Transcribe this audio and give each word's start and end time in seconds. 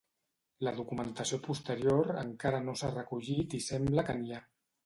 La 0.67 0.71
documentació 0.77 1.39
posterior 1.49 2.11
encara 2.23 2.65
no 2.65 2.77
s'ha 2.81 2.93
recollit 2.97 3.57
i 3.59 3.63
sembla 3.71 4.09
que 4.09 4.21
n'hi 4.23 4.39
ha. 4.39 4.43